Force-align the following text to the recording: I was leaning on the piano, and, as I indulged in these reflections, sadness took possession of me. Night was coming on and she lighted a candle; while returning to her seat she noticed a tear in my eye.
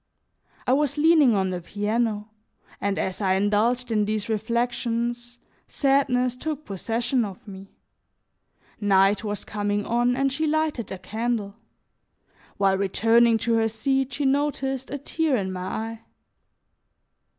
I 0.65 0.73
was 0.73 0.97
leaning 0.97 1.35
on 1.35 1.51
the 1.51 1.61
piano, 1.61 2.31
and, 2.81 2.97
as 2.97 3.21
I 3.21 3.35
indulged 3.35 3.91
in 3.91 4.05
these 4.05 4.29
reflections, 4.29 5.37
sadness 5.67 6.35
took 6.35 6.65
possession 6.65 7.23
of 7.23 7.47
me. 7.47 7.75
Night 8.79 9.23
was 9.23 9.45
coming 9.45 9.85
on 9.85 10.15
and 10.15 10.33
she 10.33 10.47
lighted 10.47 10.91
a 10.91 10.97
candle; 10.97 11.53
while 12.57 12.79
returning 12.79 13.37
to 13.45 13.53
her 13.57 13.67
seat 13.67 14.13
she 14.13 14.25
noticed 14.25 14.89
a 14.89 14.97
tear 14.97 15.35
in 15.35 15.51
my 15.53 15.65
eye. 15.65 16.01